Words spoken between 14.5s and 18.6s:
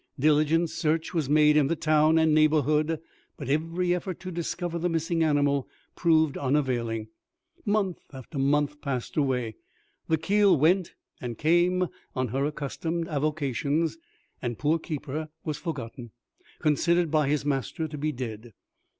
poor Keeper was forgotten considered by his master to be dead.